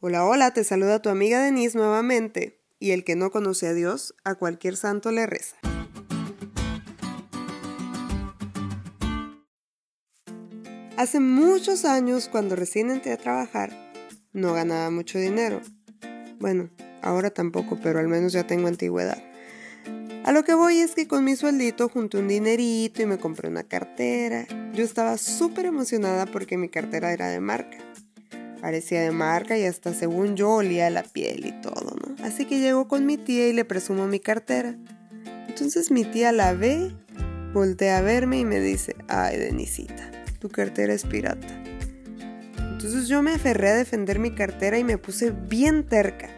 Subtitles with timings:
[0.00, 2.60] Hola, hola, te saluda tu amiga Denise nuevamente.
[2.78, 5.56] Y el que no conoce a Dios, a cualquier santo le reza.
[10.96, 13.72] Hace muchos años, cuando recién entré a trabajar,
[14.32, 15.60] no ganaba mucho dinero.
[16.38, 16.70] Bueno,
[17.02, 19.20] ahora tampoco, pero al menos ya tengo antigüedad.
[20.22, 23.48] A lo que voy es que con mi sueldito junté un dinerito y me compré
[23.48, 24.46] una cartera.
[24.74, 27.78] Yo estaba súper emocionada porque mi cartera era de marca.
[28.60, 32.24] Parecía de marca y hasta según yo olía la piel y todo, ¿no?
[32.24, 34.76] Así que llego con mi tía y le presumo mi cartera.
[35.48, 36.92] Entonces mi tía la ve,
[37.52, 41.46] voltea a verme y me dice, ay Denisita, tu cartera es pirata.
[42.58, 46.28] Entonces yo me aferré a defender mi cartera y me puse bien terca.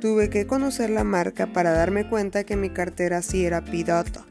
[0.00, 4.26] Tuve que conocer la marca para darme cuenta que mi cartera sí era pirata.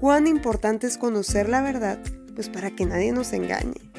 [0.00, 1.98] Cuán importante es conocer la verdad,
[2.34, 3.91] pues para que nadie nos engañe.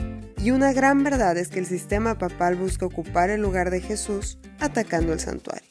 [0.43, 4.37] Y una gran verdad es que el sistema papal busca ocupar el lugar de Jesús
[4.59, 5.69] atacando el santuario.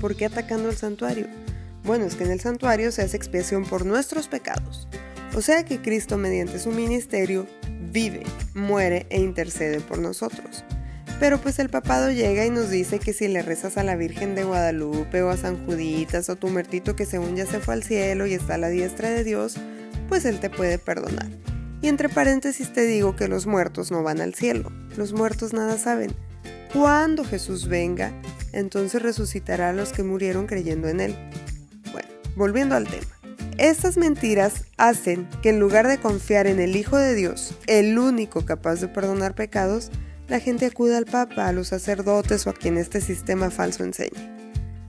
[0.00, 1.26] ¿Por qué atacando el santuario?
[1.82, 4.88] Bueno, es que en el santuario se hace expiación por nuestros pecados.
[5.34, 7.46] O sea que Cristo mediante su ministerio
[7.92, 8.22] vive,
[8.54, 10.64] muere e intercede por nosotros.
[11.20, 14.34] Pero pues el papado llega y nos dice que si le rezas a la Virgen
[14.34, 17.82] de Guadalupe o a San Juditas o tu muertito que según ya se fue al
[17.82, 19.56] cielo y está a la diestra de Dios,
[20.08, 21.28] pues él te puede perdonar.
[21.84, 25.76] Y entre paréntesis te digo que los muertos no van al cielo, los muertos nada
[25.76, 26.16] saben.
[26.72, 28.10] Cuando Jesús venga,
[28.52, 31.14] entonces resucitará a los que murieron creyendo en Él.
[31.92, 33.04] Bueno, volviendo al tema.
[33.58, 38.46] Estas mentiras hacen que en lugar de confiar en el Hijo de Dios, el único
[38.46, 39.90] capaz de perdonar pecados,
[40.26, 44.33] la gente acuda al Papa, a los sacerdotes o a quien este sistema falso enseñe.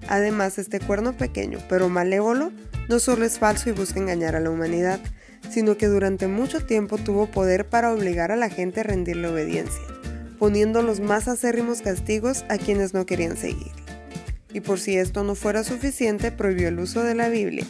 [0.07, 2.51] Además, este cuerno pequeño, pero malévolo,
[2.89, 4.99] no solo es falso y busca engañar a la humanidad,
[5.49, 9.81] sino que durante mucho tiempo tuvo poder para obligar a la gente a rendirle obediencia,
[10.37, 13.71] poniendo los más acérrimos castigos a quienes no querían seguir.
[14.53, 17.65] Y por si esto no fuera suficiente, prohibió el uso de la Biblia.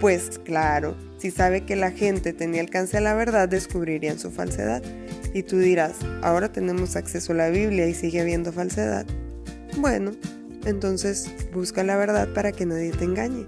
[0.00, 4.82] Pues claro, si sabe que la gente tenía alcance a la verdad, descubrirían su falsedad.
[5.34, 9.06] Y tú dirás, ahora tenemos acceso a la Biblia y sigue habiendo falsedad.
[9.78, 10.12] Bueno,
[10.64, 13.46] entonces busca la verdad para que nadie te engañe.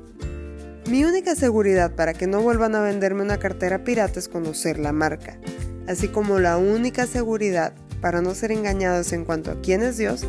[0.90, 4.92] Mi única seguridad para que no vuelvan a venderme una cartera pirata es conocer la
[4.92, 5.38] marca,
[5.86, 10.26] así como la única seguridad para no ser engañados en cuanto a quién es Dios,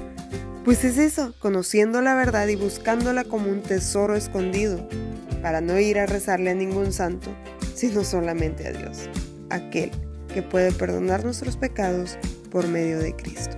[0.64, 4.88] pues es eso, conociendo la verdad y buscándola como un tesoro escondido,
[5.41, 7.36] para no ir a rezarle a ningún santo,
[7.74, 9.09] sino solamente a Dios,
[9.50, 9.90] aquel
[10.31, 12.18] que puede perdonar nuestros pecados
[12.52, 13.58] por medio de Cristo.